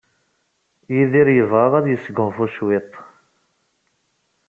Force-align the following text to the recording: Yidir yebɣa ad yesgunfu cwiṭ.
Yidir 0.93 1.27
yebɣa 1.37 1.67
ad 1.79 1.85
yesgunfu 1.89 2.45
cwiṭ. 2.55 2.91